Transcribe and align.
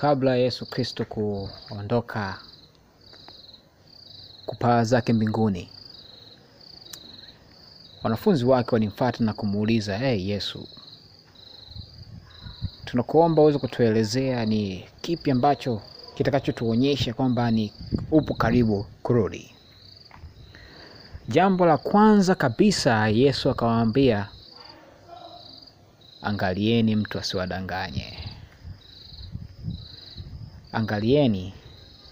kabla 0.00 0.36
Yesu 0.36 0.66
Kristo 0.66 1.04
kuondoka 1.04 2.38
kupaa 4.46 4.84
zake 4.84 5.12
mbinguni, 5.12 5.68
wanafunzi 8.02 8.44
wake 8.44 8.70
walimfuata 8.72 9.24
na 9.24 9.32
kumuuliza, 9.32 9.98
hey, 9.98 10.28
Yesu, 10.30 10.68
tunakuomba 12.84 13.42
uweze 13.42 13.58
kutuelezea 13.58 14.46
ni 14.46 14.84
kipi 15.00 15.30
ambacho 15.30 15.82
kitakachotuonyesha 16.14 17.14
kwamba 17.14 17.50
ni 17.50 17.72
upo 18.10 18.34
karibu 18.34 18.86
kurudi. 19.02 19.54
Jambo 21.28 21.66
la 21.66 21.78
kwanza 21.78 22.34
kabisa 22.34 23.08
Yesu 23.08 23.50
akawaambia, 23.50 24.28
angalieni 26.22 26.96
mtu 26.96 27.18
asiwadanganye. 27.18 28.19
Angalieni 30.72 31.54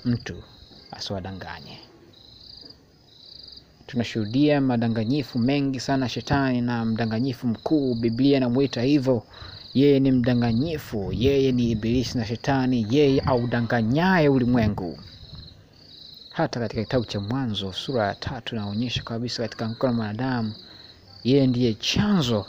mtu 0.05 0.43
asiwadanganye. 0.91 1.79
Tunashuhudia 3.87 4.61
madanganyifu 4.61 5.39
mengi 5.39 5.81
sana. 5.81 6.09
Shetani 6.09 6.61
na 6.61 6.85
mdanganyifu 6.85 7.47
mkuu, 7.47 7.95
Biblia 7.95 8.37
inamwita 8.37 8.83
hivyo. 8.83 9.23
Yeye 9.75 10.01
ni 10.01 10.13
mdanganyifu, 10.13 11.13
yeye 11.13 11.53
ni 11.53 11.71
Ibilisi 11.71 12.19
na 12.19 12.27
Shetani, 12.27 12.87
yeye 12.91 13.21
audanganyaye 13.21 14.29
ulimwengu. 14.29 14.99
Hata 16.31 16.61
katika 16.61 16.83
kitabu 16.83 17.05
cha 17.05 17.21
Mwanzo 17.21 17.73
sura 17.73 18.07
ya 18.07 18.15
tatu 18.15 18.55
inaonyesha 18.55 19.03
kabisa 19.03 19.43
katika 19.43 19.69
mkono 19.69 19.91
wa 19.93 19.97
mwanadamu, 19.97 20.53
yeye 21.25 21.47
ndiye 21.47 21.75
chanzo 21.75 22.47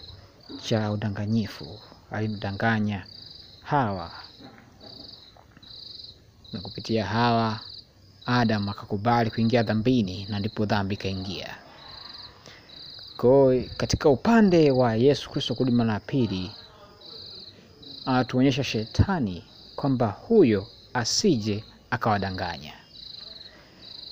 cha 0.63 0.91
udanganyifu. 0.91 1.79
Alimdanganya 2.11 3.05
Hawa 3.61 4.11
na 6.53 6.59
kupitia 6.59 7.05
Hawa 7.05 7.59
Adam 8.25 8.69
akakubali 8.69 9.31
kuingia 9.31 9.63
dhambini, 9.63 10.25
na 10.29 10.39
ndipo 10.39 10.65
dhambi 10.65 10.95
ikaingia. 10.95 11.55
Kwa 13.17 13.55
katika 13.77 14.09
upande 14.09 14.71
wa 14.71 14.95
Yesu 14.95 15.29
Kristo 15.29 15.55
kurudi 15.55 15.75
mara 15.75 15.93
ya 15.93 15.99
pili, 15.99 16.51
anatuonyesha 18.05 18.63
shetani 18.63 19.43
kwamba 19.75 20.07
huyo 20.07 20.67
asije 20.93 21.63
akawadanganya. 21.89 22.73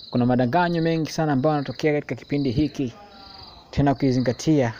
Kuna 0.09 0.25
madanganyo 0.25 0.81
mengi 0.81 1.11
sana 1.11 1.31
ambayo 1.33 1.55
yanatokea 1.55 1.93
katika 1.93 2.15
kipindi 2.15 2.51
hiki, 2.51 2.93
tena 3.71 3.91
ukizingatia 3.91 4.73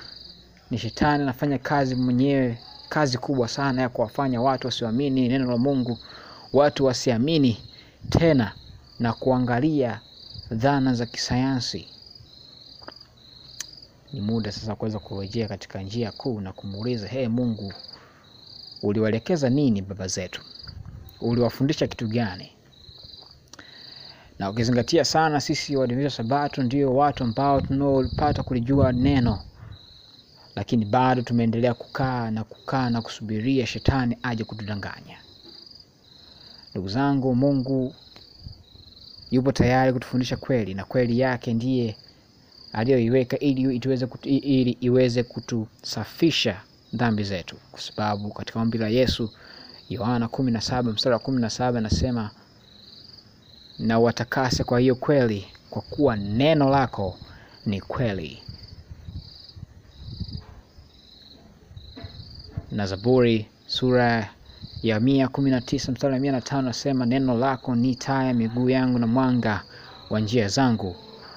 ni 0.71 0.77
shetani 0.77 1.23
anafanya 1.23 1.57
kazi 1.57 1.95
mwenyewe, 1.95 2.57
kazi 2.89 3.17
kubwa 3.17 3.47
sana 3.47 3.81
ya 3.81 3.89
kuwafanya 3.89 4.41
watu 4.41 4.67
wasioamini 4.67 5.27
neno 5.27 5.51
la 5.51 5.57
Mungu, 5.57 5.97
watu 6.53 6.85
wasiamini 6.85 7.57
tena 8.09 8.51
na 8.99 9.13
kuangalia 9.13 10.01
dhana 10.51 10.93
za 10.93 11.05
kisayansi. 11.05 11.87
Ni 14.13 14.21
muda 14.21 14.51
sasa 14.51 14.75
kuweza 14.75 14.99
kurejea 14.99 15.47
katika 15.47 15.81
njia 15.81 16.11
kuu 16.11 16.41
na 16.41 16.53
kumuuliza, 16.53 17.07
hey, 17.07 17.27
Mungu, 17.27 17.73
uliwaelekeza 18.83 19.49
nini 19.49 19.81
baba 19.81 20.07
zetu? 20.07 20.41
Uliwafundisha 21.21 21.87
kitu 21.87 22.07
gani? 22.07 22.51
Na 24.39 24.49
ukizingatia 24.49 25.05
sana, 25.05 25.41
sisi 25.41 25.75
Waadventista 25.75 26.17
Sabato 26.23 26.63
ndio 26.63 26.95
watu 26.95 27.23
ambao 27.23 27.61
tunaopata 27.61 28.43
kulijua 28.43 28.91
neno, 28.91 29.39
lakini 30.55 30.85
bado 30.85 31.21
tumeendelea 31.21 31.73
kukaa 31.73 32.31
na 32.31 32.43
kukaa 32.43 32.89
na 32.89 33.01
kusubiria 33.01 33.65
shetani 33.65 34.17
aje 34.23 34.43
kutudanganya. 34.43 35.17
Ndugu 36.71 36.89
zangu, 36.89 37.35
Mungu 37.35 37.93
yupo 39.31 39.51
tayari 39.51 39.93
kutufundisha 39.93 40.37
kweli, 40.37 40.73
na 40.73 40.85
kweli 40.85 41.19
yake 41.19 41.53
ndiye 41.53 41.95
aliyoiweka 42.73 43.39
ili 43.39 43.61
iweze 43.75 44.05
kutu, 44.05 44.29
ili 44.29 44.71
iweze 44.81 45.23
kutusafisha 45.23 46.61
dhambi 46.93 47.23
zetu, 47.23 47.55
kwa 47.71 47.81
sababu 47.81 48.29
katika 48.31 48.59
ombi 48.59 48.77
la 48.77 48.87
Yesu 48.87 49.29
Yohana 49.89 50.27
kumi 50.27 50.51
na 50.51 50.61
saba 50.61 50.91
mstari 50.91 51.13
wa 51.13 51.19
kumi 51.19 51.41
na 51.41 51.49
saba 51.49 51.77
anasema 51.79 52.31
na 53.79 53.99
watakase 53.99 54.63
kwa 54.63 54.79
hiyo 54.79 54.95
kweli, 54.95 55.47
kwa 55.69 55.81
kuwa 55.81 56.15
neno 56.15 56.69
lako 56.69 57.17
ni 57.65 57.81
kweli. 57.81 58.43
Na 62.71 62.87
Zaburi 62.87 63.47
sura 63.67 64.33
ya 64.83 64.99
mia 64.99 65.27
kumi 65.27 65.51
na 65.51 65.61
mstari 65.61 66.13
wa 66.13 66.19
mia 66.19 66.31
na 66.31 66.61
nasema 66.61 67.05
neno 67.05 67.37
lako 67.37 67.75
ni 67.75 67.95
taa 67.95 68.23
ya 68.23 68.33
miguu 68.33 68.69
yangu 68.69 68.99
na 68.99 69.07
mwanga 69.07 69.63
wa 70.09 70.19
njia 70.19 70.47
zangu. 70.47 70.95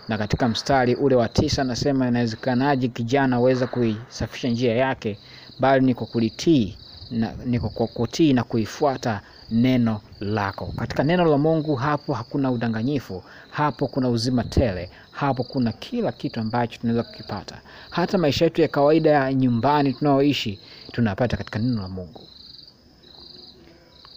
Na 0.09 0.19
katika 0.19 0.49
mstari 0.49 0.95
ule 0.95 1.15
wa 1.15 1.29
tisa 1.29 1.65
nasema 1.65 2.09
inawezekanaje 2.09 2.89
kijana 2.89 3.37
aweza 3.37 3.67
kuisafisha 3.67 4.49
njia 4.49 4.75
yake, 4.77 5.19
bali 5.61 5.87
ni 5.87 5.95
kwa 5.95 6.07
kulitii 6.07 6.77
na, 7.11 7.33
ni 7.47 7.61
kwa 7.61 7.71
kutii 7.87 8.33
na 8.33 8.45
kuifuata 8.45 9.21
neno 9.51 10.01
lako. 10.21 10.73
Katika 10.77 11.05
neno 11.05 11.25
la 11.25 11.39
Mungu 11.39 11.75
hapo 11.77 12.13
hakuna 12.15 12.51
udanganyifu, 12.51 13.23
hapo 13.51 13.87
kuna 13.89 14.09
uzima 14.09 14.45
tele, 14.45 14.91
hapo 15.11 15.45
kuna 15.45 15.73
kila 15.73 16.13
kitu 16.13 16.41
ambacho 16.41 16.81
tunaweza 16.81 17.03
kukipata. 17.03 17.61
Hata 17.91 18.19
maisha 18.19 18.45
yetu 18.45 18.61
ya 18.63 18.69
kawaida 18.69 19.11
ya 19.11 19.35
nyumbani 19.35 19.93
tunaoishi 19.93 20.59
tunapata 20.93 21.37
katika 21.37 21.59
neno 21.59 21.83
la 21.83 21.89
Mungu. 21.89 22.21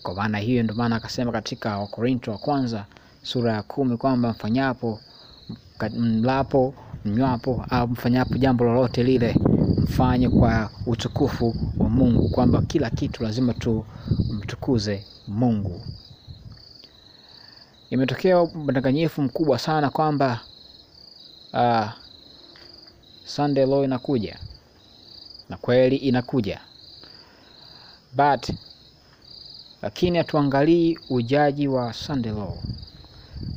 Kwa 0.04 0.14
maana 0.16 0.38
hiyo, 0.38 0.64
ndio 0.64 0.76
maana 0.76 0.96
akasema 0.96 1.32
katika 1.32 1.78
Wakorinto 1.78 2.32
wa 2.32 2.38
kwanza 2.38 2.86
sura 3.22 3.54
ya 3.54 3.62
kumi 3.64 3.98
kwamba 3.98 4.30
mfanyapo, 4.30 5.00
mlapo, 5.98 6.74
mnywapo 7.06 7.66
au 7.70 7.88
mfanyapo 7.88 8.38
jambo 8.38 8.64
lolote 8.66 9.04
lile 9.04 9.36
mfanye 9.78 10.30
kwa 10.30 10.70
utukufu 10.86 11.56
wa 11.78 11.90
Mungu, 11.90 12.30
kwamba 12.30 12.62
kila 12.62 12.90
kitu 12.90 13.24
lazima 13.24 13.54
tumtukuze 13.54 15.04
Mungu. 15.28 15.82
Imetokea 17.90 18.42
udanganyifu 18.42 19.22
mkubwa 19.22 19.60
sana 19.60 19.90
kwamba 19.90 20.40
uh, 21.54 21.90
Sunday 23.26 23.66
law 23.66 23.84
inakuja 23.84 24.40
na 25.50 25.58
kweli 25.58 25.96
inakuja 25.96 26.60
but 28.16 28.50
lakini 29.84 30.18
hatuangalii 30.18 31.00
ujaji 31.10 31.68
wa 31.68 31.94
Sunday 31.94 32.32
law. 32.32 32.58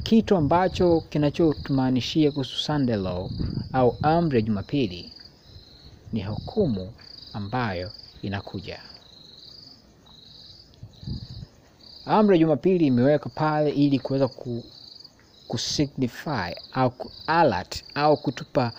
Kitu 0.02 0.36
ambacho 0.36 1.00
kinachotumaanishia 1.00 2.30
kuhusu 2.30 2.58
Sunday 2.58 2.96
law 2.96 3.30
au 3.72 3.96
amri 4.02 4.36
ya 4.38 4.42
Jumapili 4.42 5.12
ni 6.12 6.22
hukumu 6.22 6.92
ambayo 7.32 7.90
inakuja. 8.22 8.80
Amri 12.06 12.34
ya 12.36 12.40
Jumapili 12.40 12.86
imewekwa 12.86 13.30
pale 13.34 13.70
ili 13.70 13.98
kuweza 13.98 14.28
ku, 14.28 14.64
kusignify 15.48 16.54
au 16.72 16.90
kualert 16.90 17.84
au 17.94 18.16
kutupa 18.16 18.72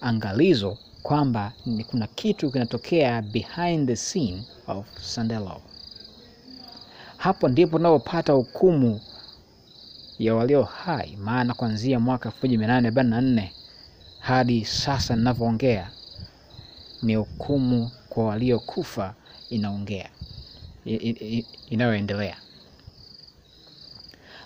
angalizo 0.00 0.76
kwamba 1.02 1.52
kuna 1.90 2.06
kitu 2.06 2.50
kinatokea 2.50 3.22
behind 3.22 3.88
the 3.88 3.96
scene 3.96 4.42
of 4.66 4.86
Sunday 5.02 5.38
law. 5.38 5.60
Hapo 7.20 7.48
ndipo 7.48 7.76
unapopata 7.76 8.32
hukumu 8.32 9.00
ya 10.18 10.34
walio 10.34 10.62
hai, 10.62 11.16
maana 11.16 11.54
kuanzia 11.54 12.00
mwaka 12.00 12.28
elfu 12.28 12.46
moja 12.46 12.58
mia 12.58 12.66
nane 12.66 12.88
arobaini 12.88 13.10
na 13.10 13.20
nne 13.20 13.52
hadi 14.20 14.64
sasa 14.64 15.16
ninavyoongea 15.16 15.90
ni 17.02 17.14
hukumu 17.14 17.90
kwa 18.08 18.24
waliokufa 18.24 19.14
inaongea 19.50 20.10
inayoendelea, 21.70 22.36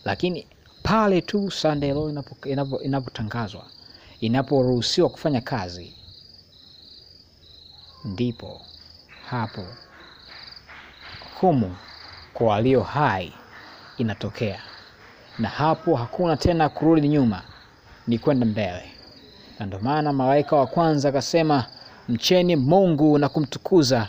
lakini 0.05 0.47
pale 0.83 1.21
tu 1.21 1.51
Sunday 1.51 1.93
law 1.93 2.11
inapotangazwa, 2.83 3.67
inaporuhusiwa 4.21 5.09
kufanya 5.09 5.41
kazi, 5.41 5.95
ndipo 8.05 8.61
hapo 9.31 9.67
hukumu 11.25 11.77
kwa 12.35 12.47
walio 12.47 12.83
hai 12.83 13.33
inatokea, 13.99 14.61
na 15.39 15.49
hapo 15.49 15.97
hakuna 15.97 16.37
tena 16.37 16.69
kurudi 16.69 17.09
nyuma, 17.09 17.43
ni 18.07 18.19
kwenda 18.19 18.47
mbele. 18.47 18.83
Na 19.59 19.67
ndio 19.67 19.79
maana 19.81 20.13
malaika 20.13 20.57
wa 20.57 20.67
kwanza 20.67 21.09
akasema, 21.09 21.65
mcheni 22.09 22.57
Mungu 22.57 23.19
na 23.19 23.29
kumtukuza, 23.29 24.09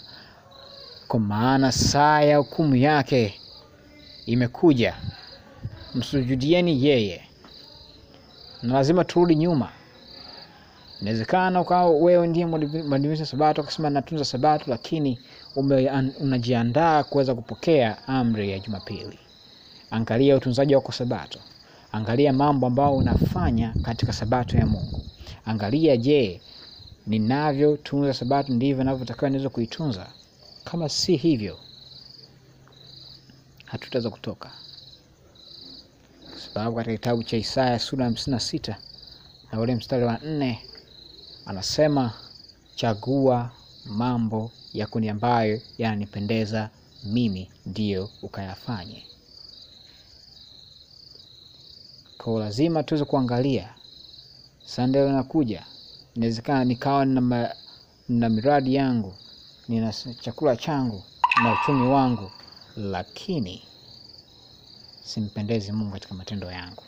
kwa 1.07 1.19
maana 1.19 1.72
saa 1.72 2.22
ya 2.22 2.38
hukumu 2.38 2.75
yake 2.75 3.39
imekuja, 4.25 4.95
msujudieni 5.95 6.86
yeye. 6.86 7.24
Na 8.63 8.74
lazima 8.74 9.04
turudi 9.04 9.36
nyuma. 9.36 9.69
Inawezekana 11.01 11.62
ukawa 11.62 11.89
wewe 11.89 12.27
ndiye 12.27 12.45
mwadventista 12.45 13.25
Sabato 13.25 13.62
akasema 13.62 13.89
natunza 13.89 14.25
Sabato, 14.25 14.65
lakini 14.68 15.19
ume, 15.56 15.92
unajiandaa 16.19 17.03
kuweza 17.03 17.36
kupokea 17.36 18.07
amri 18.07 18.51
ya 18.51 18.59
Jumapili. 18.59 19.19
Angalia 19.92 20.36
utunzaji 20.36 20.75
wako 20.75 20.92
Sabato. 20.92 21.39
Angalia 21.92 22.33
mambo 22.33 22.68
ambayo 22.68 22.95
unafanya 22.95 23.74
katika 23.81 24.13
Sabato 24.13 24.57
ya 24.57 24.65
Mungu. 24.65 25.01
Angalia, 25.45 25.97
je, 25.97 26.42
ninavyotunza 27.07 28.13
Sabato 28.13 28.53
ndivyo 28.53 28.83
navyotakiwa 28.83 29.30
niweze 29.30 29.50
kuitunza? 29.50 30.07
Kama 30.63 30.89
si 30.89 31.15
hivyo, 31.15 31.57
hatutaweza 33.65 34.09
kutoka, 34.09 34.51
kwa 36.31 36.39
sababu 36.39 36.75
katika 36.75 36.94
kitabu 36.95 37.24
cha 37.24 37.38
Isaya 37.38 37.80
sura 37.80 38.03
ya 38.03 38.09
hamsini 38.09 38.33
na 38.33 38.39
sita 38.39 38.77
na 39.51 39.59
ule 39.59 39.75
mstari 39.75 40.03
wa 40.06 40.18
nne 40.18 40.59
anasema, 41.45 42.13
chagua 42.75 43.51
mambo 43.86 44.51
ya 44.74 44.88
kuni 44.88 45.09
ambayo 45.09 45.62
yananipendeza 45.77 46.69
mimi, 47.03 47.51
ndiyo 47.65 48.09
ukayafanye. 48.21 49.06
Kwa 52.18 52.39
lazima 52.39 52.83
tuweze 52.83 53.06
kuangalia 53.06 53.75
sandeo 54.65 55.07
inakuja, 55.09 55.65
inawezekana 56.15 56.65
nikawa 56.65 57.06
nina, 57.06 57.56
nina 58.09 58.30
miradi 58.30 58.75
yangu, 58.75 59.13
nina 59.68 59.94
chakula 60.21 60.56
changu 60.56 61.03
na 61.44 61.53
uchumi 61.53 61.88
wangu, 61.88 62.31
lakini 62.77 63.62
simpendezi 65.03 65.71
Mungu 65.71 65.92
katika 65.92 66.13
matendo 66.13 66.51
yangu. 66.51 66.83